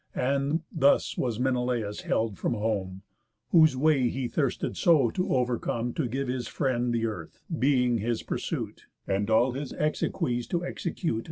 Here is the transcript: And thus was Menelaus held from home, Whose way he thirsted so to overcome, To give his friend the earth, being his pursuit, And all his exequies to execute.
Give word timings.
And 0.15 0.63
thus 0.71 1.15
was 1.15 1.39
Menelaus 1.39 2.01
held 2.01 2.39
from 2.39 2.55
home, 2.55 3.03
Whose 3.49 3.77
way 3.77 4.09
he 4.09 4.27
thirsted 4.27 4.75
so 4.75 5.11
to 5.11 5.31
overcome, 5.31 5.93
To 5.93 6.07
give 6.07 6.27
his 6.27 6.47
friend 6.47 6.91
the 6.91 7.05
earth, 7.05 7.43
being 7.59 7.99
his 7.99 8.23
pursuit, 8.23 8.87
And 9.07 9.29
all 9.29 9.51
his 9.51 9.73
exequies 9.73 10.47
to 10.47 10.65
execute. 10.65 11.19